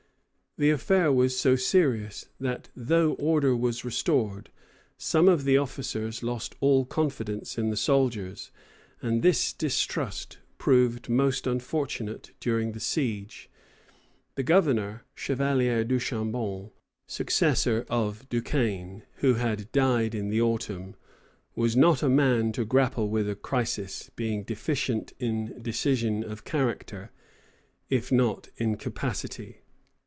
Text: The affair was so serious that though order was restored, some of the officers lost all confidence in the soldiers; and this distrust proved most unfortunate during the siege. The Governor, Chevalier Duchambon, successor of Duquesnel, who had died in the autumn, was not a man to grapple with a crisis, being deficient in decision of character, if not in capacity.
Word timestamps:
The 0.57 0.71
affair 0.71 1.13
was 1.13 1.39
so 1.39 1.55
serious 1.55 2.27
that 2.37 2.67
though 2.75 3.13
order 3.13 3.55
was 3.55 3.85
restored, 3.85 4.49
some 4.97 5.29
of 5.29 5.45
the 5.45 5.57
officers 5.57 6.23
lost 6.23 6.55
all 6.59 6.83
confidence 6.83 7.57
in 7.57 7.69
the 7.69 7.77
soldiers; 7.77 8.51
and 9.01 9.21
this 9.23 9.53
distrust 9.53 10.39
proved 10.57 11.07
most 11.07 11.47
unfortunate 11.47 12.31
during 12.41 12.73
the 12.73 12.81
siege. 12.81 13.49
The 14.35 14.43
Governor, 14.43 15.05
Chevalier 15.15 15.85
Duchambon, 15.85 16.71
successor 17.07 17.85
of 17.89 18.27
Duquesnel, 18.27 19.03
who 19.19 19.35
had 19.35 19.71
died 19.71 20.13
in 20.13 20.27
the 20.27 20.41
autumn, 20.41 20.95
was 21.55 21.77
not 21.77 22.03
a 22.03 22.09
man 22.09 22.51
to 22.51 22.65
grapple 22.65 23.07
with 23.07 23.29
a 23.29 23.35
crisis, 23.37 24.11
being 24.17 24.43
deficient 24.43 25.13
in 25.17 25.61
decision 25.63 26.25
of 26.29 26.43
character, 26.43 27.09
if 27.89 28.11
not 28.11 28.49
in 28.57 28.75
capacity. 28.75 29.59